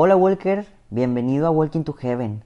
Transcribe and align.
Hola 0.00 0.14
Walker, 0.14 0.64
bienvenido 0.90 1.48
a 1.48 1.50
Walking 1.50 1.82
to 1.82 1.92
Heaven. 1.92 2.44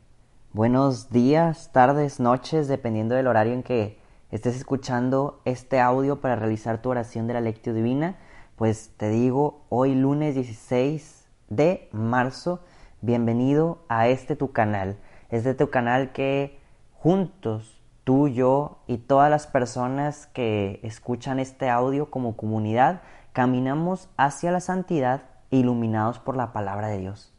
Buenos 0.54 1.10
días, 1.10 1.69
tardes, 1.71 2.19
noches, 2.19 2.67
dependiendo 2.67 3.15
del 3.15 3.27
horario 3.27 3.53
en 3.53 3.63
que 3.63 3.99
estés 4.31 4.57
escuchando 4.57 5.43
este 5.45 5.79
audio 5.79 6.23
para 6.23 6.35
realizar 6.35 6.80
tu 6.80 6.88
oración 6.88 7.27
de 7.27 7.35
la 7.35 7.43
lectio 7.43 7.75
divina. 7.75 8.17
Pues 8.57 8.95
te 8.96 9.11
digo, 9.11 9.67
hoy 9.69 9.95
lunes 9.95 10.35
16 10.35 11.27
de 11.51 11.91
marzo, 11.93 12.61
bienvenido 13.03 13.80
a 13.90 14.08
este 14.08 14.34
tu 14.34 14.53
canal. 14.53 14.96
Este 15.28 15.53
tu 15.53 15.69
canal 15.69 16.12
que 16.12 16.59
juntos, 16.95 17.82
tú, 18.05 18.28
yo 18.28 18.78
y 18.87 18.96
todas 18.96 19.30
las 19.30 19.46
personas 19.46 20.27
que 20.27 20.80
escuchan 20.82 21.38
este 21.38 21.69
audio 21.69 22.10
como 22.10 22.34
comunidad, 22.34 23.02
caminamos 23.34 24.09
hacia 24.16 24.52
la 24.52 24.60
santidad 24.60 25.24
iluminados 25.50 26.19
por 26.19 26.34
la 26.34 26.55
palabra 26.55 26.88
de 26.88 26.96
Dios. 26.96 27.31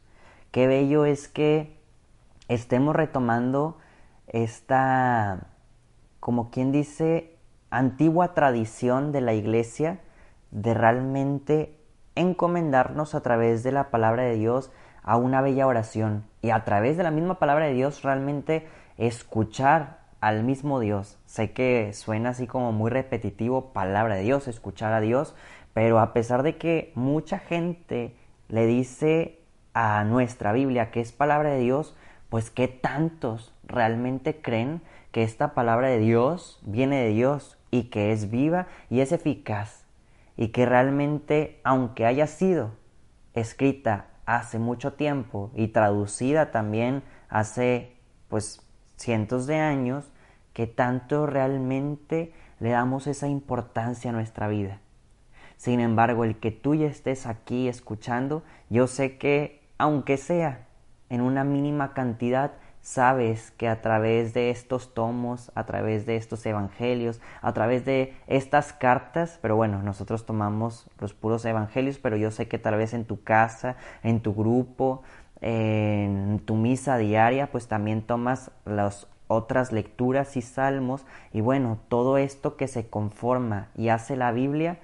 Qué 0.54 0.68
bello 0.68 1.04
es 1.04 1.26
que 1.26 1.76
estemos 2.46 2.94
retomando 2.94 3.76
esta, 4.28 5.48
como 6.20 6.52
quien 6.52 6.70
dice, 6.70 7.36
antigua 7.70 8.34
tradición 8.34 9.10
de 9.10 9.20
la 9.20 9.34
iglesia 9.34 9.98
de 10.52 10.72
realmente 10.72 11.76
encomendarnos 12.14 13.16
a 13.16 13.20
través 13.20 13.64
de 13.64 13.72
la 13.72 13.90
palabra 13.90 14.22
de 14.22 14.36
Dios 14.36 14.70
a 15.02 15.16
una 15.16 15.40
bella 15.40 15.66
oración 15.66 16.22
y 16.40 16.50
a 16.50 16.62
través 16.62 16.96
de 16.96 17.02
la 17.02 17.10
misma 17.10 17.40
palabra 17.40 17.66
de 17.66 17.74
Dios 17.74 18.04
realmente 18.04 18.68
escuchar 18.96 20.04
al 20.20 20.44
mismo 20.44 20.78
Dios. 20.78 21.18
Sé 21.26 21.50
que 21.50 21.92
suena 21.94 22.28
así 22.28 22.46
como 22.46 22.70
muy 22.70 22.92
repetitivo, 22.92 23.72
palabra 23.72 24.14
de 24.14 24.22
Dios, 24.22 24.46
escuchar 24.46 24.92
a 24.92 25.00
Dios, 25.00 25.34
pero 25.72 25.98
a 25.98 26.12
pesar 26.12 26.44
de 26.44 26.58
que 26.58 26.92
mucha 26.94 27.40
gente 27.40 28.14
le 28.46 28.66
dice 28.66 29.40
a 29.74 30.04
nuestra 30.04 30.52
Biblia 30.52 30.90
que 30.90 31.00
es 31.00 31.12
palabra 31.12 31.50
de 31.50 31.60
Dios, 31.60 31.94
pues 32.30 32.50
qué 32.50 32.68
tantos 32.68 33.52
realmente 33.64 34.40
creen 34.40 34.80
que 35.12 35.22
esta 35.22 35.54
palabra 35.54 35.88
de 35.88 35.98
Dios 35.98 36.60
viene 36.62 37.02
de 37.02 37.08
Dios 37.10 37.58
y 37.70 37.84
que 37.84 38.12
es 38.12 38.30
viva 38.30 38.66
y 38.88 39.00
es 39.00 39.12
eficaz 39.12 39.84
y 40.36 40.48
que 40.48 40.66
realmente, 40.66 41.60
aunque 41.64 42.06
haya 42.06 42.26
sido 42.26 42.72
escrita 43.34 44.06
hace 44.26 44.58
mucho 44.58 44.94
tiempo 44.94 45.50
y 45.54 45.68
traducida 45.68 46.50
también 46.50 47.02
hace 47.28 47.96
pues 48.28 48.62
cientos 48.96 49.46
de 49.46 49.58
años, 49.58 50.10
que 50.52 50.66
tanto 50.66 51.26
realmente 51.26 52.32
le 52.60 52.70
damos 52.70 53.06
esa 53.06 53.28
importancia 53.28 54.10
a 54.10 54.14
nuestra 54.14 54.48
vida. 54.48 54.80
Sin 55.56 55.80
embargo, 55.80 56.24
el 56.24 56.38
que 56.38 56.50
tú 56.50 56.74
ya 56.74 56.86
estés 56.86 57.26
aquí 57.26 57.68
escuchando, 57.68 58.42
yo 58.70 58.86
sé 58.86 59.18
que, 59.18 59.63
aunque 59.78 60.16
sea 60.16 60.66
en 61.08 61.20
una 61.20 61.44
mínima 61.44 61.92
cantidad, 61.92 62.52
sabes 62.80 63.50
que 63.52 63.68
a 63.68 63.80
través 63.80 64.34
de 64.34 64.50
estos 64.50 64.92
tomos, 64.94 65.50
a 65.54 65.64
través 65.64 66.06
de 66.06 66.16
estos 66.16 66.44
evangelios, 66.44 67.20
a 67.40 67.52
través 67.52 67.84
de 67.84 68.14
estas 68.26 68.72
cartas, 68.72 69.38
pero 69.40 69.56
bueno, 69.56 69.82
nosotros 69.82 70.26
tomamos 70.26 70.90
los 70.98 71.14
puros 71.14 71.44
evangelios, 71.44 71.98
pero 71.98 72.16
yo 72.16 72.30
sé 72.30 72.48
que 72.48 72.58
tal 72.58 72.76
vez 72.76 72.92
en 72.92 73.04
tu 73.04 73.22
casa, 73.22 73.76
en 74.02 74.20
tu 74.20 74.34
grupo, 74.34 75.02
en 75.40 76.40
tu 76.44 76.56
misa 76.56 76.98
diaria, 76.98 77.50
pues 77.50 77.68
también 77.68 78.02
tomas 78.02 78.50
las 78.64 79.06
otras 79.28 79.72
lecturas 79.72 80.36
y 80.36 80.42
salmos, 80.42 81.06
y 81.32 81.40
bueno, 81.40 81.78
todo 81.88 82.18
esto 82.18 82.56
que 82.56 82.68
se 82.68 82.88
conforma 82.88 83.68
y 83.74 83.88
hace 83.88 84.16
la 84.16 84.32
Biblia, 84.32 84.78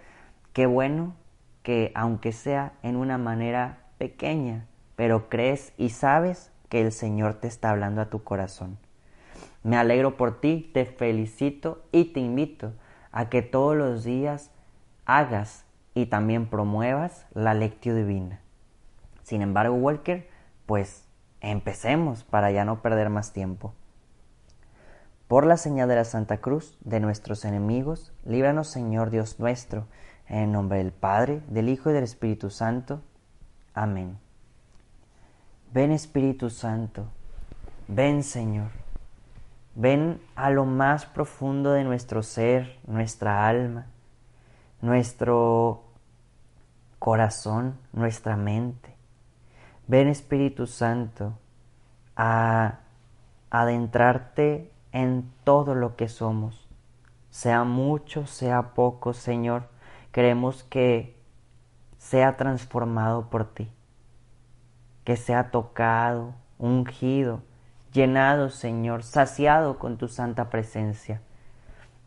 Qué 0.53 0.67
bueno 0.67 1.15
que 1.63 1.93
aunque 1.95 2.33
sea 2.33 2.73
en 2.83 2.97
una 2.97 3.19
manera 3.19 3.79
pequeña, 3.99 4.67
pero 5.01 5.31
crees 5.31 5.73
y 5.79 5.89
sabes 5.89 6.53
que 6.69 6.83
el 6.83 6.93
Señor 6.93 7.33
te 7.33 7.49
está 7.49 7.71
hablando 7.71 8.03
a 8.03 8.11
tu 8.11 8.23
corazón. 8.23 8.77
Me 9.63 9.79
alegro 9.79 10.19
por 10.19 10.43
ti, 10.43 10.71
te 10.75 10.85
felicito 10.85 11.83
y 11.91 12.13
te 12.13 12.21
invito 12.21 12.75
a 13.11 13.31
que 13.31 13.41
todos 13.41 13.75
los 13.75 14.05
días 14.05 14.51
hagas 15.07 15.65
y 15.95 16.05
también 16.05 16.51
promuevas 16.51 17.25
la 17.33 17.55
lectio 17.55 17.95
divina. 17.95 18.43
Sin 19.23 19.41
embargo, 19.41 19.75
Walker, 19.75 20.29
pues 20.67 21.09
empecemos 21.41 22.23
para 22.23 22.51
ya 22.51 22.67
no 22.67 22.83
perder 22.83 23.09
más 23.09 23.33
tiempo. 23.33 23.73
Por 25.29 25.47
la 25.47 25.57
señal 25.57 25.89
de 25.89 25.97
la 25.97 26.05
Santa 26.05 26.43
Cruz 26.43 26.77
de 26.83 27.01
nuestros 27.01 27.47
enemigos, 27.47 28.13
líbranos 28.27 28.69
Señor 28.69 29.09
Dios 29.09 29.41
nuestro, 29.41 29.87
en 30.29 30.53
nombre 30.53 30.77
del 30.77 30.93
Padre, 30.93 31.41
del 31.49 31.71
Hijo 31.71 31.89
y 31.89 31.95
del 31.95 32.05
Espíritu 32.05 32.51
Santo. 32.51 33.01
Amén. 33.73 34.19
Ven 35.73 35.93
Espíritu 35.93 36.51
Santo, 36.51 37.07
ven 37.89 38.23
Señor, 38.23 38.71
ven 39.75 40.21
a 40.35 40.51
lo 40.51 40.65
más 40.65 41.07
profundo 41.07 41.73
de 41.73 41.85
nuestro 41.85 42.23
ser, 42.23 42.79
nuestra 42.87 43.49
alma, 43.49 43.87
nuestro 44.81 45.85
corazón, 46.99 47.79
nuestra 47.93 48.37
mente. 48.37 48.95
Ven 49.87 50.09
Espíritu 50.09 50.67
Santo 50.67 51.35
a 52.17 52.81
adentrarte 53.51 54.71
en 54.93 55.31
todo 55.45 55.75
lo 55.75 55.97
que 55.97 56.09
somos, 56.09 56.69
sea 57.31 57.65
mucho, 57.65 58.27
sea 58.27 58.75
poco, 58.75 59.13
Señor 59.13 59.69
Queremos 60.13 60.65
que 60.65 61.17
sea 61.99 62.37
transformado 62.37 63.31
por 63.31 63.45
ti, 63.45 63.71
que 65.11 65.17
sea 65.17 65.51
tocado, 65.51 66.35
ungido, 66.57 67.43
llenado, 67.93 68.49
Señor, 68.49 69.03
saciado 69.03 69.77
con 69.77 69.97
tu 69.99 70.07
santa 70.07 70.51
presencia. 70.51 71.21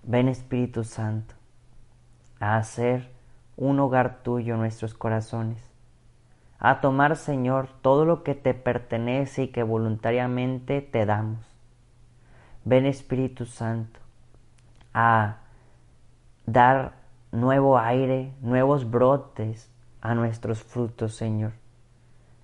Ven 0.04 0.30
Espíritu 0.30 0.86
Santo 0.86 1.36
a 2.40 2.56
hacer 2.56 3.12
un 3.58 3.82
hogar 3.82 4.24
tuyo 4.24 4.56
nuestros 4.56 4.94
corazones, 4.94 5.70
a 6.60 6.80
tomar, 6.80 7.18
Señor, 7.18 7.68
todo 7.82 8.06
lo 8.06 8.24
que 8.24 8.36
te 8.36 8.54
pertenece 8.54 9.44
y 9.44 9.48
que 9.50 9.64
voluntariamente 9.64 10.82
te 10.82 11.06
damos. 11.06 11.46
Ven 12.64 12.86
Espíritu 12.86 13.46
Santo 13.46 14.00
a 14.94 15.40
dar 16.46 16.94
nuevo 17.34 17.78
aire, 17.78 18.34
nuevos 18.40 18.90
brotes 18.90 19.70
a 20.00 20.16
nuestros 20.16 20.64
frutos, 20.64 21.16
Señor, 21.16 21.52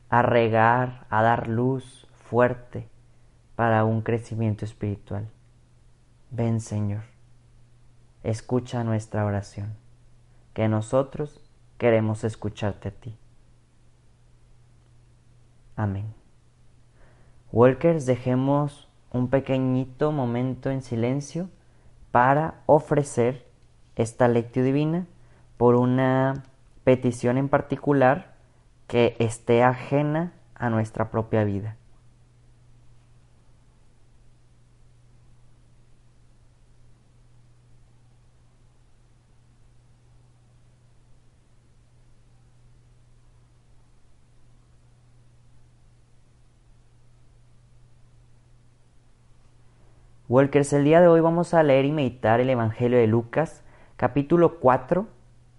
a 0.10 0.22
regar, 0.22 1.06
a 1.10 1.22
dar 1.22 1.48
luz 1.48 2.08
fuerte 2.12 2.88
para 3.56 3.86
un 3.86 4.02
crecimiento 4.02 4.66
espiritual. 4.66 5.28
Ven, 6.32 6.62
Señor, 6.62 7.04
escucha 8.24 8.84
nuestra 8.84 9.26
oración, 9.26 9.76
que 10.54 10.68
nosotros 10.68 11.44
queremos 11.78 12.24
escucharte 12.24 12.90
a 12.90 12.92
ti. 12.92 13.18
Amén. 15.76 16.14
Walkers, 17.52 18.06
dejemos 18.06 18.90
un 19.12 19.30
pequeñito 19.30 20.12
momento 20.12 20.70
en 20.70 20.82
silencio 20.82 21.50
para 22.12 22.62
ofrecer 22.66 23.48
esta 23.96 24.28
lectio 24.28 24.64
divina 24.64 25.08
por 25.58 25.76
una 25.76 26.44
petición 26.84 27.38
en 27.38 27.50
particular 27.50 28.39
que 28.90 29.16
esté 29.20 29.64
ajena 29.64 30.34
a 30.56 30.72
nuestra 30.72 31.12
propia 31.12 31.44
vida. 31.44 31.78
Walkers, 50.28 50.74
el 50.74 50.84
día 50.84 51.00
de 51.00 51.08
hoy 51.08 51.22
vamos 51.22 51.54
a 51.54 51.62
leer 51.62 51.86
y 51.86 51.92
meditar 51.92 52.40
el 52.40 52.50
Evangelio 52.50 52.98
de 52.98 53.06
Lucas, 53.06 53.64
capítulo 53.98 54.60
4, 54.60 55.08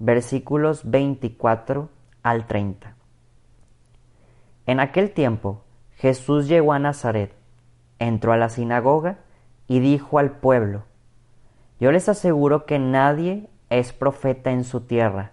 versículos 0.01 0.91
24 0.91 1.89
al 2.25 2.47
30. 2.49 3.00
En 4.71 4.79
aquel 4.79 5.11
tiempo 5.11 5.65
Jesús 5.97 6.47
llegó 6.47 6.73
a 6.73 6.79
Nazaret, 6.79 7.35
entró 7.99 8.33
a 8.33 8.37
la 8.37 8.49
sinagoga 8.49 9.19
y 9.67 9.81
dijo 9.81 10.21
al 10.21 10.31
pueblo, 10.31 10.85
Yo 11.81 11.91
les 11.91 12.09
aseguro 12.09 12.67
que 12.67 12.79
nadie 12.79 13.49
es 13.69 13.93
profeta 13.93 14.53
en 14.53 14.63
su 14.63 14.83
tierra. 14.83 15.33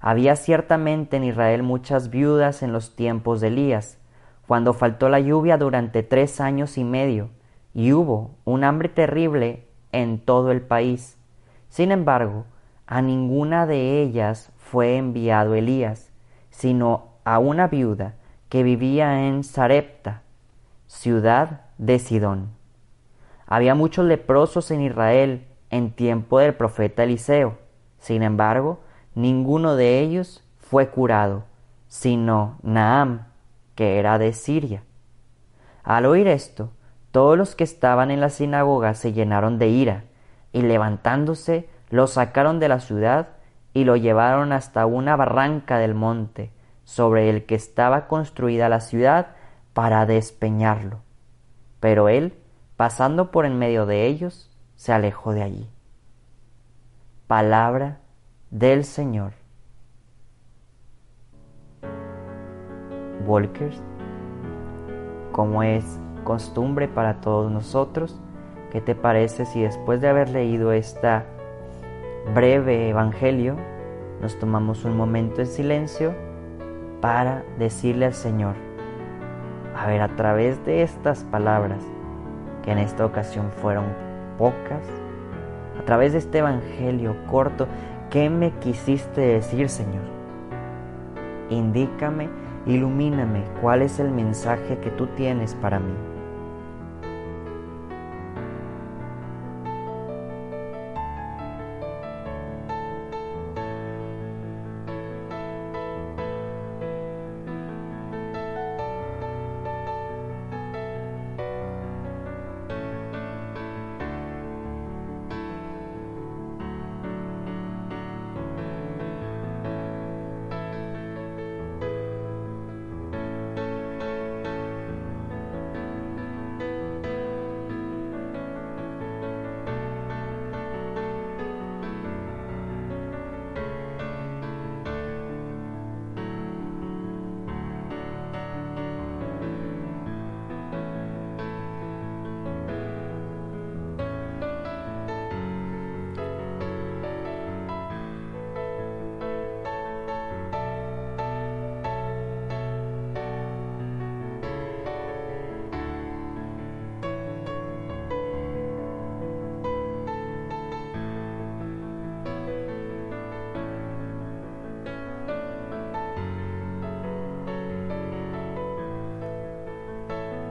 Había 0.00 0.34
ciertamente 0.34 1.18
en 1.18 1.24
Israel 1.24 1.62
muchas 1.62 2.08
viudas 2.08 2.62
en 2.62 2.72
los 2.72 2.96
tiempos 2.96 3.42
de 3.42 3.48
Elías, 3.48 3.98
cuando 4.46 4.72
faltó 4.72 5.10
la 5.10 5.20
lluvia 5.20 5.58
durante 5.58 6.02
tres 6.02 6.40
años 6.40 6.78
y 6.78 6.84
medio, 6.84 7.28
y 7.74 7.92
hubo 7.92 8.30
un 8.46 8.64
hambre 8.64 8.88
terrible 8.88 9.68
en 9.92 10.20
todo 10.20 10.52
el 10.52 10.62
país. 10.62 11.18
Sin 11.68 11.92
embargo, 11.92 12.46
a 12.86 13.02
ninguna 13.02 13.66
de 13.66 14.00
ellas 14.00 14.50
fue 14.56 14.96
enviado 14.96 15.54
Elías, 15.54 16.10
sino 16.48 17.08
a 17.24 17.40
una 17.40 17.66
viuda 17.66 18.14
que 18.48 18.62
vivía 18.62 19.26
en 19.26 19.44
Sarepta, 19.44 20.22
ciudad 20.86 21.62
de 21.76 21.98
Sidón. 21.98 22.50
Había 23.46 23.74
muchos 23.74 24.06
leprosos 24.06 24.70
en 24.70 24.80
Israel 24.80 25.46
en 25.70 25.92
tiempo 25.92 26.38
del 26.38 26.54
profeta 26.54 27.04
Eliseo. 27.04 27.58
Sin 27.98 28.22
embargo, 28.22 28.80
ninguno 29.14 29.76
de 29.76 30.00
ellos 30.00 30.42
fue 30.58 30.88
curado, 30.88 31.44
sino 31.88 32.58
Naam, 32.62 33.26
que 33.74 33.98
era 33.98 34.18
de 34.18 34.32
Siria. 34.32 34.82
Al 35.82 36.06
oír 36.06 36.28
esto, 36.28 36.70
todos 37.10 37.36
los 37.38 37.54
que 37.54 37.64
estaban 37.64 38.10
en 38.10 38.20
la 38.20 38.28
sinagoga 38.30 38.94
se 38.94 39.12
llenaron 39.12 39.58
de 39.58 39.68
ira, 39.68 40.04
y 40.52 40.62
levantándose, 40.62 41.68
lo 41.90 42.06
sacaron 42.06 42.60
de 42.60 42.68
la 42.68 42.80
ciudad 42.80 43.28
y 43.72 43.84
lo 43.84 43.96
llevaron 43.96 44.52
hasta 44.52 44.86
una 44.86 45.16
barranca 45.16 45.78
del 45.78 45.94
monte, 45.94 46.50
sobre 46.88 47.28
el 47.28 47.44
que 47.44 47.54
estaba 47.54 48.08
construida 48.08 48.70
la 48.70 48.80
ciudad, 48.80 49.34
para 49.74 50.06
despeñarlo. 50.06 51.00
Pero 51.80 52.08
él, 52.08 52.32
pasando 52.78 53.30
por 53.30 53.44
en 53.44 53.58
medio 53.58 53.84
de 53.84 54.06
ellos, 54.06 54.50
se 54.74 54.94
alejó 54.94 55.34
de 55.34 55.42
allí. 55.42 55.68
Palabra 57.26 57.98
del 58.50 58.86
Señor. 58.86 59.32
Walkers, 63.26 63.82
como 65.30 65.62
es 65.62 65.84
costumbre 66.24 66.88
para 66.88 67.20
todos 67.20 67.52
nosotros, 67.52 68.18
¿qué 68.72 68.80
te 68.80 68.94
parece 68.94 69.44
si 69.44 69.60
después 69.60 70.00
de 70.00 70.08
haber 70.08 70.30
leído 70.30 70.72
esta 70.72 71.26
breve 72.34 72.88
evangelio, 72.88 73.58
nos 74.22 74.38
tomamos 74.38 74.86
un 74.86 74.96
momento 74.96 75.42
en 75.42 75.48
silencio 75.48 76.27
para 77.00 77.44
decirle 77.58 78.06
al 78.06 78.14
Señor, 78.14 78.54
a 79.76 79.86
ver, 79.86 80.00
a 80.00 80.08
través 80.16 80.64
de 80.64 80.82
estas 80.82 81.24
palabras, 81.24 81.82
que 82.62 82.72
en 82.72 82.78
esta 82.78 83.06
ocasión 83.06 83.50
fueron 83.62 83.84
pocas, 84.36 84.82
a 85.78 85.82
través 85.84 86.12
de 86.12 86.18
este 86.18 86.38
evangelio 86.38 87.16
corto, 87.30 87.68
¿qué 88.10 88.28
me 88.28 88.50
quisiste 88.52 89.20
decir, 89.20 89.68
Señor? 89.68 90.02
Indícame, 91.50 92.28
ilumíname 92.66 93.44
cuál 93.60 93.82
es 93.82 94.00
el 94.00 94.10
mensaje 94.10 94.78
que 94.78 94.90
tú 94.90 95.06
tienes 95.08 95.54
para 95.54 95.78
mí. 95.78 96.07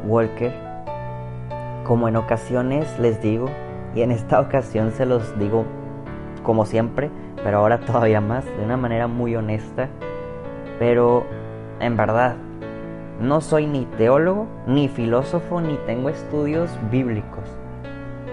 Walker, 0.07 0.51
como 1.83 2.07
en 2.07 2.15
ocasiones 2.15 2.97
les 2.99 3.21
digo, 3.21 3.47
y 3.93 4.01
en 4.01 4.11
esta 4.11 4.39
ocasión 4.41 4.91
se 4.91 5.05
los 5.05 5.37
digo 5.37 5.65
como 6.43 6.65
siempre, 6.65 7.11
pero 7.43 7.59
ahora 7.59 7.79
todavía 7.79 8.21
más, 8.21 8.45
de 8.45 8.63
una 8.63 8.77
manera 8.77 9.07
muy 9.07 9.35
honesta, 9.35 9.89
pero 10.79 11.25
en 11.79 11.97
verdad, 11.97 12.35
no 13.19 13.41
soy 13.41 13.67
ni 13.67 13.85
teólogo, 13.85 14.47
ni 14.67 14.87
filósofo, 14.87 15.59
ni 15.59 15.75
tengo 15.85 16.09
estudios 16.09 16.69
bíblicos. 16.91 17.43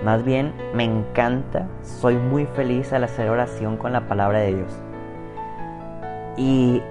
Más 0.04 0.24
bien, 0.24 0.52
me 0.74 0.84
encanta, 0.84 1.68
soy 1.82 2.16
muy 2.16 2.44
feliz 2.46 2.92
al 2.92 3.04
hacer 3.04 3.30
oración 3.30 3.78
con 3.78 3.92
la 3.92 4.06
palabra 4.06 4.40
de 4.40 4.54
Dios. 4.54 4.82
Y 6.36 6.82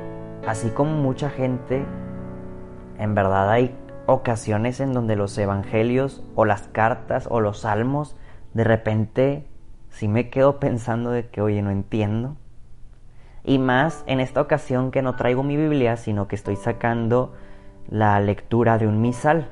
así 0.48 0.70
como 0.70 0.92
mucha 0.96 1.30
gente, 1.30 1.86
en 2.98 3.14
verdad 3.14 3.50
hay 3.52 3.76
ocasiones 4.06 4.80
en 4.80 4.94
donde 4.94 5.16
los 5.16 5.38
evangelios 5.38 6.24
o 6.36 6.46
las 6.46 6.68
cartas 6.68 7.28
o 7.30 7.40
los 7.40 7.60
salmos 7.60 8.16
de 8.54 8.64
repente 8.64 9.48
sí 9.90 10.08
me 10.08 10.30
quedo 10.30 10.60
pensando 10.60 11.12
de 11.12 11.28
que, 11.30 11.42
oye, 11.42 11.62
no 11.62 11.72
entiendo. 11.72 12.36
Y 13.44 13.60
más 13.60 14.04
en 14.08 14.20
esta 14.20 14.42
ocasión 14.42 14.92
que 14.92 15.02
no 15.02 15.16
traigo 15.16 15.44
mi 15.44 15.58
Biblia, 15.58 15.98
sino 15.98 16.28
que 16.28 16.36
estoy 16.36 16.56
sacando 16.56 17.34
la 17.90 18.20
lectura 18.20 18.78
de 18.78 18.88
un 18.88 19.02
misal. 19.02 19.50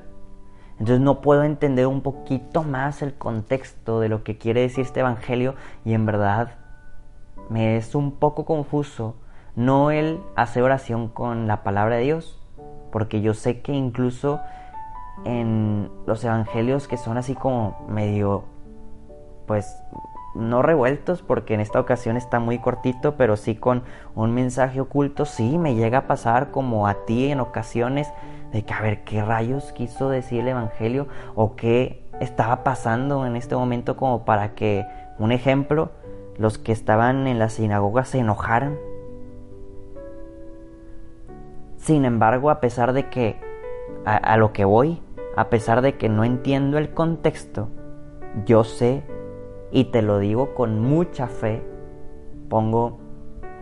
Entonces 0.80 1.01
no 1.01 1.21
puedo 1.21 1.44
entender 1.44 1.88
un 1.88 2.01
poquito 2.01 2.63
más 2.63 3.01
el 3.01 3.13
contexto 3.13 4.00
de 4.00 4.09
lo 4.09 4.24
que 4.24 4.38
quiere 4.38 4.62
decir 4.62 4.86
este 4.86 5.01
evangelio 5.01 5.56
y 5.86 5.94
en 5.94 6.06
verdad 6.06 6.56
me 7.50 7.77
es 7.77 7.94
un 7.94 8.13
poco 8.13 8.45
confuso 8.45 9.15
no 9.56 9.92
el 9.92 10.19
hacer 10.36 10.63
oración 10.63 11.09
con 11.09 11.47
la 11.47 11.63
palabra 11.63 11.97
de 11.97 12.04
Dios, 12.04 12.41
porque 12.92 13.22
yo 13.22 13.34
sé 13.34 13.62
que 13.62 13.74
incluso 13.74 14.40
en 15.26 15.90
los 16.06 16.24
evangelios 16.24 16.88
que 16.88 16.98
son 16.98 17.18
así 17.18 17.36
como 17.36 17.86
medio, 17.88 18.44
pues 19.48 19.83
no 20.33 20.62
revueltos, 20.62 21.21
porque 21.21 21.54
en 21.54 21.60
esta 21.60 21.80
ocasión 21.80 22.18
está 22.18 22.40
muy 22.40 22.60
cortito, 22.60 23.16
pero 23.16 23.36
sí 23.36 23.56
con 23.56 23.83
un 24.16 24.33
mensaje 24.33 24.80
oculto, 24.80 25.26
sí 25.26 25.57
me 25.57 25.76
llega 25.76 26.00
a 26.00 26.07
pasar 26.07 26.52
como 26.52 26.88
a 26.88 27.06
ti 27.06 27.31
en 27.31 27.40
ocasiones, 27.40 28.12
de 28.52 28.64
que 28.64 28.74
a 28.74 28.81
ver 28.81 29.04
qué 29.04 29.24
rayos 29.24 29.71
quiso 29.71 30.10
decir 30.10 30.42
el 30.42 30.50
evangelio 30.50 31.07
o 31.36 31.56
qué 31.56 32.06
estaba 32.19 32.64
pasando 32.64 33.26
en 33.26 33.36
este 33.36 33.56
momento 33.56 33.95
como 33.95 34.26
para 34.26 34.54
que, 34.54 34.86
un 35.19 35.31
ejemplo, 35.31 35.92
los 36.38 36.57
que 36.57 36.71
estaban 36.71 37.28
en 37.28 37.40
la 37.40 37.50
sinagoga 37.50 38.06
se 38.06 38.19
enojaran 38.19 38.78
sin 41.81 42.06
embargo, 42.06 42.52
a 42.52 42.59
pesar 42.59 42.94
de 42.94 43.09
que 43.09 43.40
a, 44.06 44.38
lo 44.38 44.54
que 44.54 44.66
voy, 44.66 45.02
a 45.35 45.50
pesar 45.50 45.81
de 45.81 45.97
que 45.97 46.09
no 46.09 46.23
entiendo 46.23 46.78
el 46.78 46.94
contexto, 46.94 47.69
yo 48.45 48.64
sé 48.64 49.04
y 49.71 49.85
te 49.85 50.04
lo 50.04 50.19
digo 50.19 50.54
con 50.54 50.80
mucha 50.80 51.26
fe, 51.26 51.64
pongo 52.50 53.00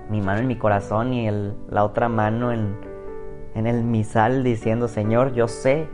mi 0.10 0.20
mano 0.20 0.42
en 0.42 0.48
mi 0.48 0.58
corazón 0.58 1.14
y 1.14 1.30
la 1.70 1.86
otra 1.86 2.10
mano 2.10 2.52
en, 2.52 2.76
en 3.56 3.68
el 3.68 3.86
misal 3.86 4.44
diciendo, 4.44 4.90
Señor, 4.90 5.32
yo 5.32 5.48
sé 5.48 5.88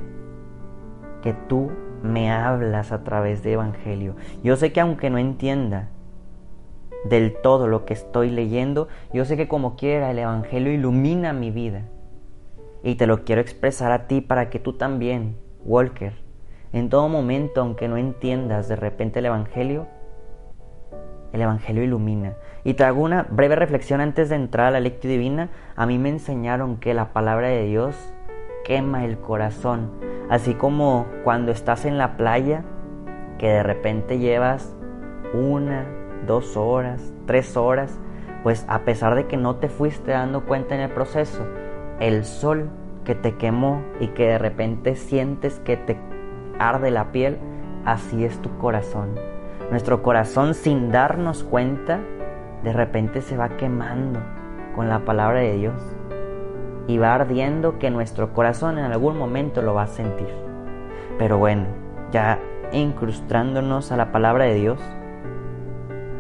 que 1.22 1.34
tú 1.34 1.70
me 2.02 2.32
hablas 2.32 2.92
a 2.92 3.04
través 3.04 3.44
de 3.44 3.54
Evangelio. 3.54 4.16
Yo 4.44 4.56
sé 4.56 4.74
que 4.74 4.82
aunque 4.82 5.12
no 5.12 5.20
entienda 5.20 5.90
del 7.08 7.40
todo 7.44 7.68
lo 7.68 7.86
que 7.86 7.94
estoy 7.94 8.32
leyendo, 8.32 8.88
yo 9.14 9.26
sé 9.26 9.38
que 9.38 9.48
como 9.48 9.76
quiera 9.76 10.10
el 10.10 10.18
Evangelio 10.18 10.74
ilumina 10.74 11.32
mi 11.32 11.52
vida 11.52 11.84
y 12.86 12.96
te 12.96 13.08
lo 13.08 13.26
quiero 13.26 13.42
expresar 13.42 13.92
a 13.92 14.06
ti 14.06 14.22
para 14.22 14.52
que 14.52 14.60
tú 14.60 14.74
también, 14.74 15.38
Walker, 15.64 16.14
en 16.72 16.90
todo 16.90 17.10
momento, 17.10 17.62
aunque 17.62 17.88
no 17.88 17.98
entiendas 17.98 18.68
de 18.68 18.76
repente 18.76 19.20
el 19.20 19.26
Evangelio, 19.26 19.88
el 21.34 21.42
Evangelio 21.42 21.84
ilumina. 21.84 22.36
Y 22.64 22.76
te 22.76 22.84
hago 22.84 23.02
una 23.02 23.24
breve 23.24 23.56
reflexión 23.56 24.02
antes 24.02 24.30
de 24.30 24.36
entrar 24.36 24.68
a 24.68 24.72
la 24.72 24.80
lectura 24.82 25.14
divina. 25.14 25.50
A 25.76 25.88
mí 25.88 25.98
me 25.98 26.10
enseñaron 26.10 26.78
que 26.78 26.94
la 26.94 27.12
palabra 27.12 27.48
de 27.48 27.64
Dios 27.66 27.96
quema 28.64 29.04
el 29.04 29.18
corazón. 29.18 29.90
Así 30.30 30.54
como 30.54 31.08
cuando 31.24 31.52
estás 31.52 31.86
en 31.86 31.98
la 31.98 32.18
playa, 32.18 32.64
que 33.40 33.48
de 33.48 33.64
repente 33.64 34.20
llevas 34.20 34.76
una, 35.34 35.88
dos 36.28 36.56
horas, 36.56 37.14
tres 37.26 37.58
horas, 37.58 38.00
pues 38.44 38.64
a 38.68 38.82
pesar 38.82 39.16
de 39.16 39.26
que 39.26 39.38
no 39.38 39.56
te 39.56 39.70
fuiste 39.70 40.12
dando 40.12 40.46
cuenta 40.46 40.76
en 40.76 40.82
el 40.82 40.92
proceso, 40.92 41.44
el 42.00 42.26
sol 42.26 42.70
que 43.04 43.16
te 43.16 43.36
quemó 43.36 43.82
y 44.00 44.08
que 44.10 44.28
de 44.28 44.38
repente 44.38 44.96
sientes 44.96 45.60
que 45.60 45.78
te 45.78 45.98
arde 46.60 46.92
la 46.92 47.12
piel, 47.12 47.38
así 47.86 48.26
es 48.26 48.42
tu 48.42 48.58
corazón. 48.58 49.16
Nuestro 49.72 50.04
corazón 50.04 50.54
sin 50.54 50.92
darnos 50.92 51.44
cuenta, 51.44 52.00
de 52.64 52.74
repente 52.74 53.22
se 53.22 53.38
va 53.38 53.50
quemando 53.50 54.20
con 54.76 54.90
la 54.90 55.06
palabra 55.06 55.40
de 55.40 55.58
Dios 55.58 55.96
y 56.88 56.98
va 56.98 57.16
ardiendo 57.16 57.80
que 57.80 57.90
nuestro 57.90 58.34
corazón 58.34 58.78
en 58.78 58.86
algún 58.86 59.18
momento 59.18 59.62
lo 59.62 59.74
va 59.74 59.84
a 59.84 59.88
sentir. 59.88 60.30
Pero 61.18 61.38
bueno, 61.38 61.66
ya 62.12 62.40
incrustándonos 62.72 63.92
a 63.92 63.98
la 63.98 64.12
palabra 64.12 64.46
de 64.46 64.56
Dios, 64.56 64.80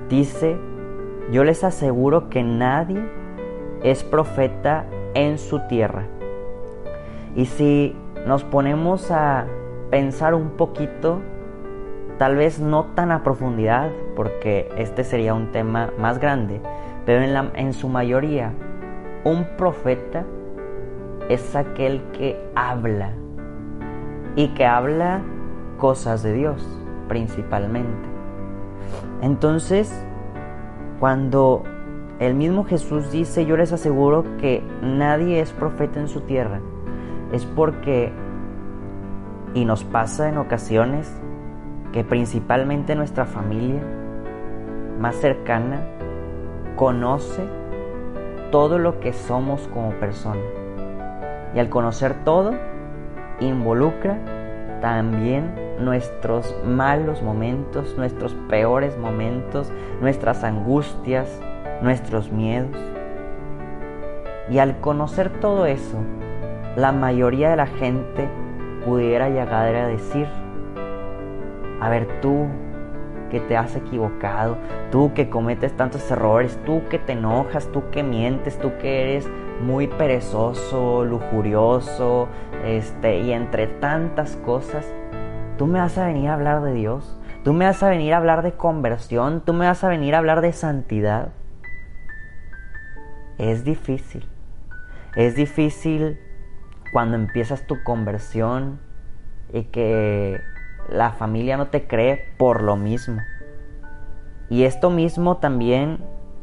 dice, 0.09 0.57
yo 1.31 1.43
les 1.43 1.63
aseguro 1.63 2.29
que 2.29 2.43
nadie 2.43 3.03
es 3.83 4.03
profeta 4.03 4.85
en 5.15 5.39
su 5.39 5.59
tierra. 5.67 6.05
Y 7.35 7.45
si 7.45 7.95
nos 8.27 8.43
ponemos 8.43 9.09
a 9.11 9.47
pensar 9.89 10.35
un 10.35 10.51
poquito, 10.51 11.21
tal 12.17 12.35
vez 12.35 12.59
no 12.59 12.85
tan 12.95 13.11
a 13.11 13.23
profundidad, 13.23 13.89
porque 14.15 14.69
este 14.77 15.03
sería 15.03 15.33
un 15.33 15.51
tema 15.51 15.91
más 15.99 16.19
grande, 16.19 16.61
pero 17.05 17.23
en, 17.23 17.33
la, 17.33 17.51
en 17.55 17.73
su 17.73 17.89
mayoría, 17.89 18.53
un 19.23 19.45
profeta 19.57 20.23
es 21.29 21.55
aquel 21.55 22.01
que 22.13 22.39
habla 22.55 23.11
y 24.35 24.49
que 24.49 24.65
habla 24.65 25.21
cosas 25.77 26.23
de 26.23 26.33
Dios 26.33 26.63
principalmente. 27.07 28.09
Entonces, 29.21 30.05
cuando 30.99 31.63
el 32.19 32.33
mismo 32.33 32.63
Jesús 32.63 33.11
dice, 33.11 33.45
yo 33.45 33.57
les 33.57 33.73
aseguro 33.73 34.23
que 34.37 34.63
nadie 34.81 35.41
es 35.41 35.51
profeta 35.51 35.99
en 35.99 36.07
su 36.07 36.21
tierra, 36.21 36.61
es 37.31 37.45
porque, 37.45 38.13
y 39.53 39.65
nos 39.65 39.83
pasa 39.83 40.29
en 40.29 40.37
ocasiones, 40.37 41.13
que 41.91 42.03
principalmente 42.03 42.95
nuestra 42.95 43.25
familia 43.25 43.81
más 44.99 45.15
cercana 45.15 45.81
conoce 46.75 47.43
todo 48.51 48.79
lo 48.79 48.99
que 48.99 49.13
somos 49.13 49.67
como 49.73 49.91
persona. 49.91 50.41
Y 51.53 51.59
al 51.59 51.69
conocer 51.69 52.23
todo, 52.23 52.53
involucra 53.39 54.17
también 54.81 55.53
nuestros 55.79 56.55
malos 56.65 57.21
momentos, 57.21 57.97
nuestros 57.97 58.33
peores 58.49 58.97
momentos, 58.97 59.71
nuestras 60.01 60.43
angustias, 60.43 61.41
nuestros 61.85 62.31
miedos. 62.31 62.75
Y 64.49 64.57
al 64.57 64.79
conocer 64.79 65.29
todo 65.39 65.65
eso, 65.65 65.97
la 66.75 66.91
mayoría 66.91 67.49
de 67.51 67.55
la 67.55 67.67
gente 67.67 68.27
pudiera 68.83 69.29
llegar 69.29 69.73
a 69.75 69.87
decir, 69.87 70.27
a 71.79 71.89
ver 71.89 72.07
tú 72.21 72.47
que 73.29 73.39
te 73.39 73.55
has 73.55 73.75
equivocado, 73.75 74.57
tú 74.91 75.13
que 75.13 75.29
cometes 75.29 75.75
tantos 75.77 76.09
errores, 76.11 76.59
tú 76.65 76.81
que 76.89 76.99
te 76.99 77.13
enojas, 77.13 77.71
tú 77.71 77.83
que 77.91 78.03
mientes, 78.03 78.59
tú 78.59 78.71
que 78.79 79.01
eres 79.01 79.29
muy 79.61 79.87
perezoso, 79.87 81.05
lujurioso, 81.05 82.27
este, 82.65 83.19
y 83.19 83.31
entre 83.31 83.67
tantas 83.67 84.35
cosas, 84.37 84.85
tú 85.57 85.67
me 85.67 85.79
vas 85.79 85.97
a 85.97 86.07
venir 86.07 86.29
a 86.29 86.33
hablar 86.33 86.61
de 86.61 86.73
Dios, 86.73 87.19
tú 87.43 87.53
me 87.53 87.65
vas 87.65 87.81
a 87.83 87.89
venir 87.89 88.13
a 88.13 88.17
hablar 88.17 88.41
de 88.41 88.53
conversión, 88.53 89.41
tú 89.41 89.53
me 89.53 89.65
vas 89.65 89.83
a 89.83 89.89
venir 89.89 90.15
a 90.15 90.19
hablar 90.19 90.41
de 90.41 90.51
santidad. 90.51 91.29
Es 93.37 93.63
difícil, 93.63 94.25
es 95.15 95.35
difícil 95.35 96.19
cuando 96.91 97.15
empiezas 97.17 97.67
tu 97.67 97.83
conversión 97.83 98.79
y 99.51 99.63
que 99.63 100.39
la 100.89 101.11
familia 101.11 101.57
no 101.57 101.67
te 101.67 101.87
cree 101.87 102.33
por 102.37 102.63
lo 102.63 102.75
mismo. 102.75 103.21
Y 104.49 104.63
esto 104.63 104.89
mismo 104.89 105.37
también 105.37 105.99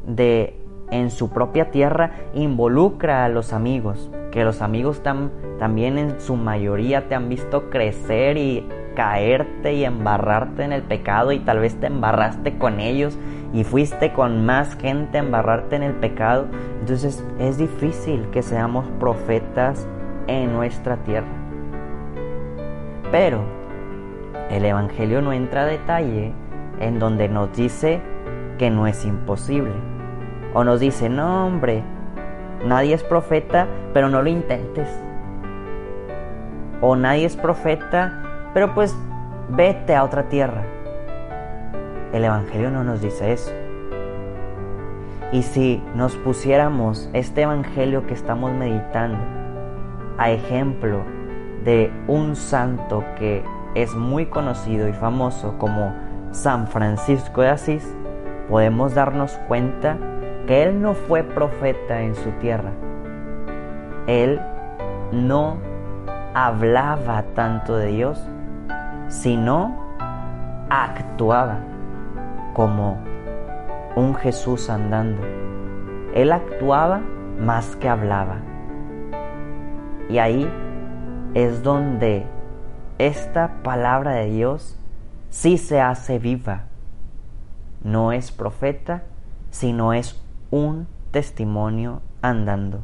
de 0.07 0.59
en 0.91 1.11
su 1.11 1.31
propia 1.31 1.71
tierra 1.71 2.13
involucra 2.35 3.25
a 3.25 3.29
los 3.29 3.55
amigos, 3.55 4.11
que 4.31 4.45
los 4.45 4.61
amigos 4.61 5.03
también 5.03 5.97
en 5.97 6.21
su 6.21 6.37
mayoría 6.37 7.09
te 7.09 7.15
han 7.15 7.31
visto 7.31 7.71
crecer 7.71 8.37
y 8.37 8.69
caerte 8.95 9.75
y 9.75 9.85
embarrarte 9.85 10.65
en 10.65 10.73
el 10.73 10.83
pecado 10.83 11.33
y 11.33 11.39
tal 11.41 11.59
vez 11.59 11.79
te 11.79 11.87
embarraste 11.87 12.59
con 12.59 12.81
ellos 12.81 13.19
y 13.53 13.65
fuiste 13.65 14.13
con 14.13 14.47
más 14.47 14.77
gente 14.77 15.19
a 15.19 15.21
embarrarte 15.21 15.77
en 15.77 15.83
el 15.83 15.95
pecado. 15.95 16.47
Entonces 16.81 17.25
es 17.39 17.59
difícil 17.59 18.29
que 18.31 18.43
seamos 18.43 18.87
profetas 18.99 19.87
en 20.27 20.53
nuestra 20.53 20.97
tierra. 20.99 21.27
Pero 23.11 23.43
el 24.51 24.65
Evangelio 24.65 25.21
no 25.21 25.33
entra 25.33 25.63
a 25.63 25.67
detalle 25.67 26.33
en 26.81 26.99
donde 26.99 27.29
nos 27.29 27.55
dice 27.55 28.01
que 28.59 28.71
no 28.71 28.87
es 28.87 29.05
imposible 29.05 29.93
o 30.55 30.65
nos 30.65 30.81
dice, 30.81 31.09
no 31.09 31.47
hombre, 31.47 31.83
nadie 32.65 32.95
es 32.95 33.03
profeta, 33.03 33.67
pero 33.93 34.09
no 34.09 34.23
lo 34.23 34.29
intentes. 34.29 34.89
O 36.81 36.97
nadie 36.97 37.25
es 37.25 37.37
profeta, 37.37 38.22
pero 38.55 38.75
pues 38.75 38.97
vete 39.49 39.95
a 39.95 40.05
otra 40.05 40.29
tierra. 40.29 40.63
El 42.13 42.25
Evangelio 42.25 42.71
no 42.71 42.85
nos 42.85 43.01
dice 43.01 43.33
eso. 43.33 43.53
Y 45.33 45.43
si 45.43 45.83
nos 45.95 46.15
pusiéramos 46.17 47.09
este 47.15 47.43
Evangelio 47.43 48.07
que 48.07 48.15
estamos 48.15 48.53
meditando 48.53 49.19
a 50.19 50.31
ejemplo 50.31 51.01
de 51.65 51.91
un 52.07 52.37
santo 52.37 53.03
que 53.19 53.43
es 53.75 53.95
muy 53.95 54.27
conocido 54.27 54.89
y 54.89 54.93
famoso 54.93 55.57
como 55.59 55.95
San 56.33 56.67
Francisco 56.67 57.41
de 57.41 57.49
Asís, 57.49 57.97
podemos 58.51 58.95
darnos 58.95 59.33
cuenta 59.49 59.97
que 60.47 60.63
él 60.63 60.83
no 60.83 60.95
fue 60.95 61.23
profeta 61.23 62.03
en 62.03 62.15
su 62.15 62.31
tierra. 62.33 62.73
Él 64.07 64.41
no 65.13 65.57
hablaba 66.35 67.23
tanto 67.35 67.77
de 67.77 67.87
Dios, 67.87 68.23
sino 69.13 69.77
actuaba 70.71 71.59
como 72.55 72.99
un 73.95 74.15
Jesús 74.15 74.71
andando. 74.71 75.23
Él 76.15 76.33
actuaba 76.33 77.03
más 77.39 77.77
que 77.77 77.91
hablaba. 77.91 78.39
Y 80.09 80.17
ahí 80.17 80.51
es 81.35 81.63
donde 81.63 82.25
esta 82.99 83.63
palabra 83.63 84.13
de 84.13 84.31
Dios 84.31 84.79
sí 85.29 85.59
se 85.59 85.81
hace 85.81 86.19
viva. 86.19 86.65
No 87.85 88.13
es 88.13 88.33
profeta, 88.33 89.03
sino 89.51 89.93
es 89.93 90.23
un 90.51 90.87
testimonio 91.11 92.01
andando. 92.23 92.81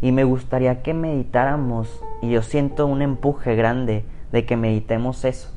Y 0.00 0.10
me 0.10 0.24
gustaría 0.24 0.82
que 0.82 0.94
meditáramos, 0.94 2.02
y 2.22 2.30
yo 2.30 2.40
siento 2.40 2.86
un 2.86 3.02
empuje 3.02 3.56
grande 3.56 4.06
de 4.34 4.44
que 4.44 4.56
meditemos 4.56 5.24
eso. 5.24 5.48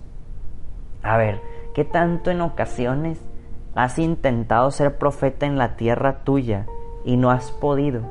A 1.02 1.18
ver, 1.18 1.42
¿qué 1.74 1.84
tanto 1.84 2.30
en 2.30 2.42
ocasiones 2.42 3.20
has 3.74 3.98
intentado 3.98 4.70
ser 4.70 5.00
profeta 5.00 5.48
en 5.48 5.58
la 5.58 5.76
tierra 5.78 6.24
tuya 6.24 6.68
y 7.04 7.18
no 7.18 7.32
has 7.32 7.50
podido? 7.50 8.02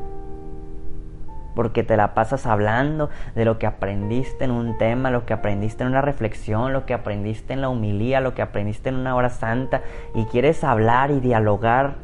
Porque 1.54 1.84
te 1.84 1.96
la 1.96 2.14
pasas 2.14 2.46
hablando 2.46 3.10
de 3.36 3.44
lo 3.44 3.60
que 3.60 3.68
aprendiste 3.68 4.44
en 4.44 4.50
un 4.50 4.76
tema, 4.76 5.12
lo 5.12 5.24
que 5.24 5.34
aprendiste 5.34 5.84
en 5.84 5.90
una 5.90 6.02
reflexión, 6.02 6.72
lo 6.72 6.84
que 6.84 6.94
aprendiste 6.94 7.52
en 7.52 7.60
la 7.60 7.68
humilía, 7.68 8.20
lo 8.20 8.34
que 8.34 8.42
aprendiste 8.42 8.88
en 8.88 8.96
una 8.96 9.14
hora 9.14 9.30
santa, 9.30 9.82
y 10.16 10.24
quieres 10.24 10.64
hablar 10.64 11.12
y 11.12 11.20
dialogar 11.20 11.94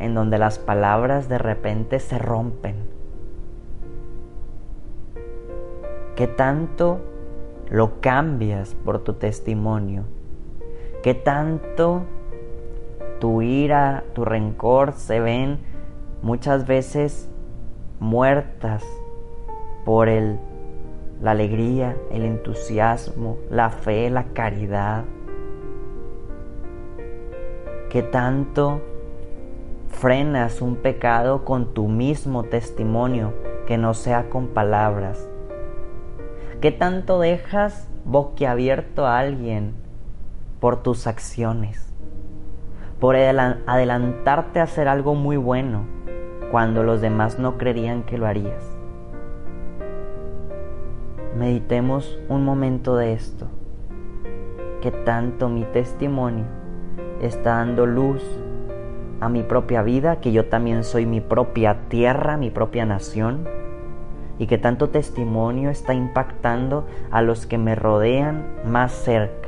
en 0.00 0.14
donde 0.14 0.38
las 0.38 0.58
palabras 0.58 1.28
de 1.28 1.38
repente 1.38 2.00
se 2.00 2.18
rompen. 2.18 2.74
¿Qué 6.16 6.26
tanto 6.26 7.00
lo 7.70 8.00
cambias 8.00 8.74
por 8.74 9.00
tu 9.00 9.14
testimonio? 9.14 10.04
¿Qué 11.02 11.14
tanto 11.14 12.02
tu 13.20 13.42
ira, 13.42 14.04
tu 14.14 14.24
rencor 14.24 14.92
se 14.92 15.20
ven 15.20 15.58
muchas 16.22 16.66
veces 16.66 17.30
muertas 18.00 18.84
por 19.84 20.08
el, 20.08 20.38
la 21.20 21.32
alegría, 21.32 21.96
el 22.10 22.24
entusiasmo, 22.24 23.38
la 23.50 23.70
fe, 23.70 24.10
la 24.10 24.24
caridad? 24.32 25.04
¿Qué 27.90 28.02
tanto 28.02 28.82
frenas 29.88 30.60
un 30.60 30.76
pecado 30.76 31.44
con 31.44 31.72
tu 31.72 31.88
mismo 31.88 32.44
testimonio, 32.44 33.32
que 33.66 33.78
no 33.78 33.94
sea 33.94 34.28
con 34.30 34.48
palabras? 34.48 35.28
¿Qué 36.60 36.72
tanto 36.72 37.20
dejas 37.20 37.88
boquiabierto 38.04 39.06
a 39.06 39.18
alguien 39.18 39.74
por 40.60 40.82
tus 40.82 41.06
acciones? 41.06 41.94
Por 42.98 43.14
adelantarte 43.14 44.58
a 44.60 44.64
hacer 44.64 44.88
algo 44.88 45.14
muy 45.14 45.36
bueno 45.36 45.86
cuando 46.50 46.82
los 46.82 47.00
demás 47.00 47.38
no 47.38 47.58
creían 47.58 48.02
que 48.02 48.18
lo 48.18 48.26
harías. 48.26 48.78
meditemos 51.38 52.18
un 52.28 52.44
momento 52.44 52.96
de 52.96 53.12
esto, 53.12 53.46
que 54.82 54.90
tanto 54.90 55.48
mi 55.48 55.62
testimonio 55.64 56.46
está 57.22 57.56
dando 57.56 57.86
luz 57.86 58.22
a 59.20 59.28
mi 59.28 59.44
propia 59.44 59.82
vida, 59.82 60.20
que 60.20 60.32
yo 60.32 60.46
también 60.46 60.82
soy 60.82 61.06
mi 61.06 61.20
propia 61.20 61.88
tierra, 61.88 62.36
mi 62.36 62.50
propia 62.50 62.84
nación, 62.86 63.48
y 64.38 64.46
que 64.46 64.58
tanto 64.58 64.90
testimonio 64.90 65.70
está 65.70 65.94
impactando 65.94 66.86
a 67.10 67.22
los 67.22 67.46
que 67.46 67.58
me 67.58 67.74
rodean 67.74 68.46
más 68.64 68.92
cerca. 68.92 69.47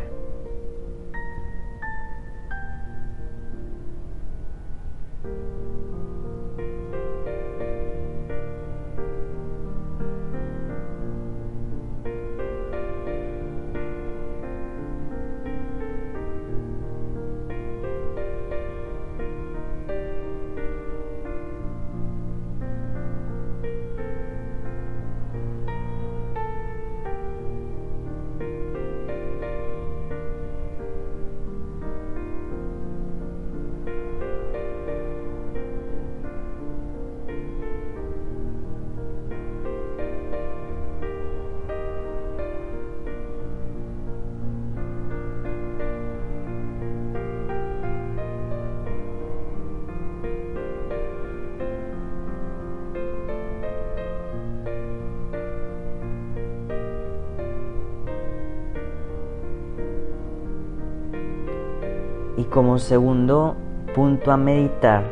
Como 62.60 62.78
segundo 62.78 63.56
punto 63.94 64.30
a 64.30 64.36
meditar, 64.36 65.02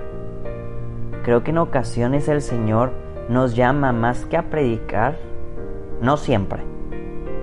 creo 1.24 1.42
que 1.42 1.50
en 1.50 1.56
ocasiones 1.56 2.28
el 2.28 2.42
Señor 2.42 2.92
nos 3.30 3.56
llama 3.56 3.90
más 3.90 4.26
que 4.26 4.36
a 4.36 4.50
predicar, 4.50 5.16
no 6.02 6.18
siempre. 6.18 6.62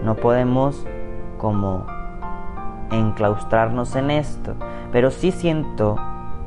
No 0.03 0.13
podemos 0.13 0.85
como 1.39 1.87
enclaustrarnos 2.91 3.95
en 3.95 4.11
esto, 4.11 4.53
pero 4.91 5.09
sí 5.09 5.31
siento 5.31 5.95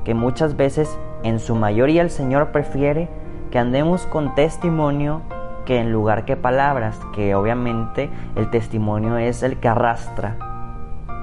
que 0.04 0.14
muchas 0.14 0.56
veces 0.56 0.96
en 1.24 1.40
su 1.40 1.56
mayoría 1.56 2.02
el 2.02 2.10
Señor 2.10 2.52
prefiere 2.52 3.08
que 3.50 3.58
andemos 3.58 4.06
con 4.06 4.36
testimonio 4.36 5.22
que 5.66 5.80
en 5.80 5.90
lugar 5.90 6.24
que 6.26 6.36
palabras, 6.36 6.96
que 7.12 7.34
obviamente 7.34 8.08
el 8.36 8.50
testimonio 8.50 9.16
es 9.18 9.42
el 9.42 9.56
que 9.56 9.66
arrastra, 9.66 10.47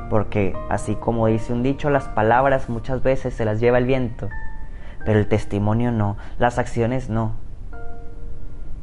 porque 0.09 0.55
así 0.69 0.95
como 0.95 1.27
dice 1.27 1.53
un 1.53 1.63
dicho, 1.63 1.89
las 1.89 2.07
palabras 2.07 2.69
muchas 2.69 3.01
veces 3.01 3.33
se 3.33 3.45
las 3.45 3.59
lleva 3.59 3.77
el 3.77 3.85
viento, 3.85 4.29
pero 5.05 5.19
el 5.19 5.27
testimonio 5.27 5.91
no, 5.91 6.17
las 6.38 6.59
acciones 6.59 7.09
no. 7.09 7.33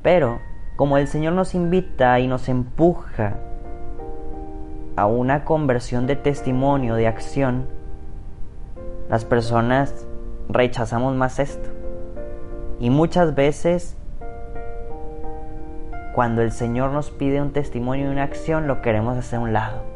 Pero 0.03 0.41
como 0.77 0.99
el 0.99 1.07
Señor 1.07 1.33
nos 1.35 1.55
invita 1.55 2.19
y 2.19 2.27
nos 2.27 2.49
empuja 2.49 3.37
a 4.97 5.07
una 5.07 5.45
conversión 5.45 6.07
de 6.07 6.17
testimonio, 6.17 6.95
de 6.97 7.07
acción, 7.07 7.67
las 9.09 9.25
personas 9.25 10.07
rechazamos 10.49 11.15
más 11.15 11.39
esto. 11.39 11.71
Y 12.81 12.91
muchas 12.91 13.35
veces, 13.35 13.97
cuando 16.15 16.43
el 16.43 16.51
Señor 16.51 16.91
nos 16.91 17.11
pide 17.11 17.41
un 17.41 17.53
testimonio 17.53 18.09
y 18.09 18.13
una 18.13 18.25
acción, 18.25 18.67
lo 18.67 18.83
queremos 18.83 19.17
hacer 19.17 19.39
a 19.39 19.43
un 19.43 19.53
lado. 19.53 19.92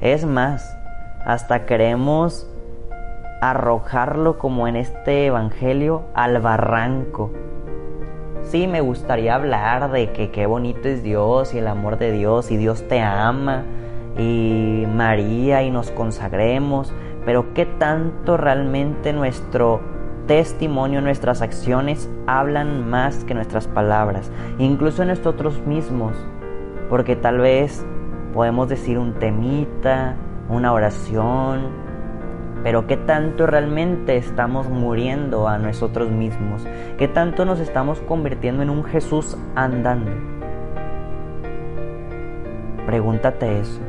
Es 0.00 0.26
más, 0.26 0.76
hasta 1.24 1.64
queremos 1.64 2.46
arrojarlo 3.40 4.38
como 4.38 4.68
en 4.68 4.76
este 4.76 5.26
Evangelio 5.26 6.02
al 6.14 6.40
barranco. 6.40 7.30
Sí, 8.42 8.66
me 8.66 8.80
gustaría 8.80 9.34
hablar 9.34 9.90
de 9.90 10.12
que 10.12 10.30
qué 10.30 10.46
bonito 10.46 10.88
es 10.88 11.02
Dios 11.02 11.54
y 11.54 11.58
el 11.58 11.66
amor 11.66 11.98
de 11.98 12.12
Dios 12.12 12.50
y 12.50 12.56
Dios 12.56 12.86
te 12.88 13.00
ama 13.00 13.64
y 14.18 14.84
María 14.94 15.62
y 15.62 15.70
nos 15.70 15.90
consagremos, 15.90 16.92
pero 17.24 17.54
qué 17.54 17.66
tanto 17.66 18.36
realmente 18.36 19.12
nuestro 19.12 19.80
testimonio, 20.26 21.00
nuestras 21.00 21.40
acciones 21.40 22.08
hablan 22.26 22.88
más 22.88 23.24
que 23.24 23.34
nuestras 23.34 23.66
palabras, 23.66 24.30
incluso 24.58 25.04
nosotros 25.04 25.60
mismos, 25.66 26.14
porque 26.88 27.16
tal 27.16 27.38
vez 27.38 27.84
podemos 28.36 28.68
decir 28.68 28.98
un 28.98 29.14
temita, 29.14 30.14
una 30.50 30.74
oración, 30.74 31.70
pero 32.62 32.86
qué 32.86 32.98
tanto 32.98 33.46
realmente 33.46 34.18
estamos 34.18 34.68
muriendo 34.68 35.48
a 35.48 35.56
nosotros 35.56 36.10
mismos, 36.10 36.66
qué 36.98 37.08
tanto 37.08 37.46
nos 37.46 37.60
estamos 37.60 37.98
convirtiendo 38.00 38.62
en 38.62 38.68
un 38.68 38.84
Jesús 38.84 39.38
andando. 39.54 40.10
Pregúntate 42.84 43.58
eso. 43.58 43.80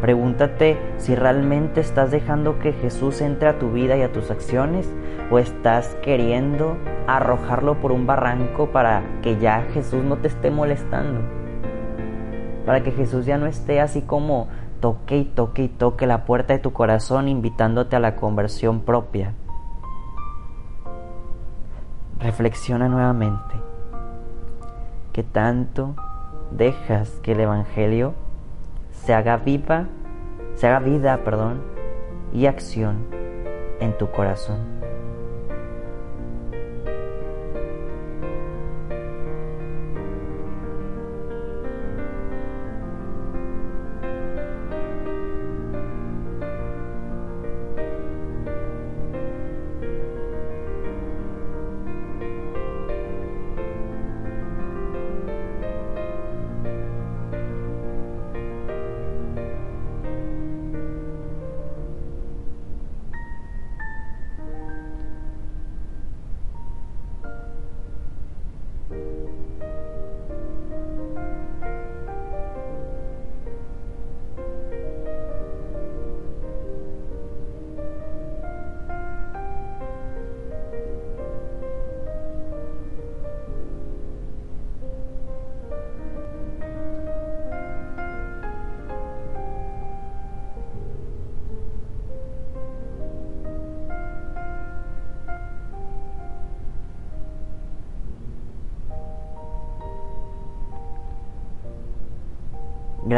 Pregúntate 0.00 0.78
si 0.96 1.14
realmente 1.14 1.82
estás 1.82 2.10
dejando 2.10 2.58
que 2.60 2.72
Jesús 2.72 3.20
entre 3.20 3.50
a 3.50 3.58
tu 3.58 3.72
vida 3.72 3.98
y 3.98 4.02
a 4.02 4.10
tus 4.10 4.30
acciones 4.30 4.90
o 5.30 5.38
estás 5.38 5.94
queriendo 6.02 6.78
arrojarlo 7.06 7.78
por 7.78 7.92
un 7.92 8.06
barranco 8.06 8.70
para 8.72 9.02
que 9.20 9.36
ya 9.36 9.66
Jesús 9.74 10.02
no 10.02 10.16
te 10.16 10.28
esté 10.28 10.50
molestando 10.50 11.41
para 12.64 12.82
que 12.82 12.92
Jesús 12.92 13.26
ya 13.26 13.38
no 13.38 13.46
esté 13.46 13.80
así 13.80 14.02
como 14.02 14.48
toque 14.80 15.16
y 15.16 15.24
toque 15.24 15.64
y 15.64 15.68
toque 15.68 16.06
la 16.06 16.24
puerta 16.24 16.52
de 16.52 16.58
tu 16.58 16.72
corazón 16.72 17.28
invitándote 17.28 17.96
a 17.96 18.00
la 18.00 18.16
conversión 18.16 18.80
propia. 18.80 19.34
Reflexiona 22.18 22.88
nuevamente. 22.88 23.54
¿Qué 25.12 25.22
tanto 25.22 25.94
dejas 26.50 27.10
que 27.22 27.32
el 27.32 27.40
Evangelio 27.40 28.14
se 28.90 29.14
haga 29.14 29.36
viva, 29.36 29.86
se 30.54 30.66
haga 30.66 30.78
vida, 30.78 31.18
perdón, 31.24 31.62
y 32.32 32.46
acción 32.46 33.06
en 33.80 33.96
tu 33.98 34.10
corazón? 34.10 34.71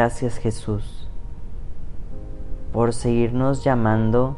Gracias 0.05 0.37
Jesús 0.37 1.09
por 2.71 2.93
seguirnos 2.93 3.63
llamando 3.63 4.37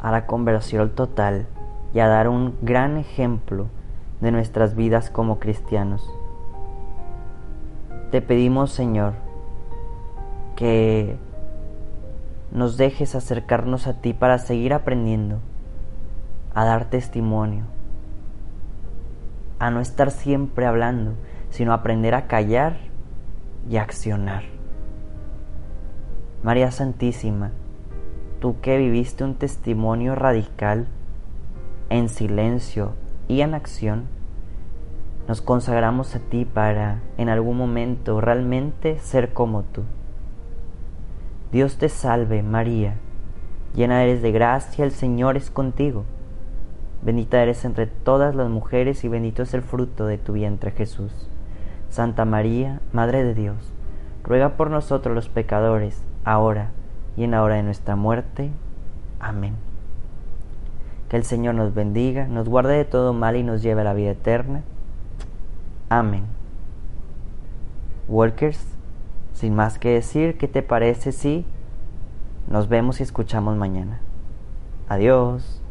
a 0.00 0.10
la 0.10 0.24
conversión 0.24 0.94
total 0.94 1.46
y 1.92 1.98
a 2.00 2.08
dar 2.08 2.30
un 2.30 2.56
gran 2.62 2.96
ejemplo 2.96 3.66
de 4.22 4.32
nuestras 4.32 4.74
vidas 4.74 5.10
como 5.10 5.38
cristianos. 5.38 6.10
Te 8.10 8.22
pedimos 8.22 8.72
Señor 8.72 9.12
que 10.56 11.18
nos 12.50 12.78
dejes 12.78 13.14
acercarnos 13.14 13.88
a 13.88 14.00
ti 14.00 14.14
para 14.14 14.38
seguir 14.38 14.72
aprendiendo, 14.72 15.40
a 16.54 16.64
dar 16.64 16.88
testimonio, 16.88 17.64
a 19.58 19.70
no 19.70 19.80
estar 19.80 20.10
siempre 20.10 20.64
hablando, 20.64 21.12
sino 21.50 21.74
aprender 21.74 22.14
a 22.14 22.28
callar 22.28 22.78
y 23.68 23.76
accionar. 23.76 24.55
María 26.42 26.70
Santísima, 26.70 27.50
tú 28.40 28.60
que 28.60 28.76
viviste 28.78 29.24
un 29.24 29.34
testimonio 29.34 30.14
radical 30.14 30.86
en 31.88 32.08
silencio 32.08 32.92
y 33.26 33.40
en 33.40 33.54
acción, 33.54 34.04
nos 35.26 35.42
consagramos 35.42 36.14
a 36.14 36.20
ti 36.20 36.44
para 36.44 37.00
en 37.16 37.28
algún 37.28 37.56
momento 37.56 38.20
realmente 38.20 38.98
ser 39.00 39.32
como 39.32 39.62
tú. 39.64 39.82
Dios 41.50 41.78
te 41.78 41.88
salve 41.88 42.42
María, 42.42 42.94
llena 43.74 44.04
eres 44.04 44.22
de 44.22 44.30
gracia, 44.30 44.84
el 44.84 44.92
Señor 44.92 45.36
es 45.36 45.50
contigo. 45.50 46.04
Bendita 47.02 47.42
eres 47.42 47.64
entre 47.64 47.86
todas 47.86 48.34
las 48.34 48.48
mujeres 48.48 49.04
y 49.04 49.08
bendito 49.08 49.42
es 49.42 49.54
el 49.54 49.62
fruto 49.62 50.06
de 50.06 50.18
tu 50.18 50.34
vientre 50.34 50.70
Jesús. 50.70 51.12
Santa 51.88 52.24
María, 52.24 52.80
Madre 52.92 53.24
de 53.24 53.34
Dios, 53.34 53.72
ruega 54.22 54.56
por 54.56 54.70
nosotros 54.70 55.14
los 55.14 55.28
pecadores, 55.28 56.02
ahora 56.26 56.72
y 57.16 57.24
en 57.24 57.30
la 57.30 57.42
hora 57.42 57.54
de 57.54 57.62
nuestra 57.62 57.96
muerte. 57.96 58.50
Amén. 59.18 59.54
Que 61.08 61.16
el 61.16 61.24
Señor 61.24 61.54
nos 61.54 61.72
bendiga, 61.72 62.26
nos 62.26 62.48
guarde 62.48 62.76
de 62.76 62.84
todo 62.84 63.14
mal 63.14 63.36
y 63.36 63.42
nos 63.42 63.62
lleve 63.62 63.80
a 63.80 63.84
la 63.84 63.94
vida 63.94 64.10
eterna. 64.10 64.62
Amén. 65.88 66.24
Workers, 68.08 68.66
sin 69.32 69.54
más 69.54 69.78
que 69.78 69.90
decir, 69.90 70.36
¿qué 70.36 70.48
te 70.48 70.62
parece 70.62 71.12
si 71.12 71.46
nos 72.48 72.68
vemos 72.68 73.00
y 73.00 73.04
escuchamos 73.04 73.56
mañana? 73.56 74.00
Adiós. 74.88 75.62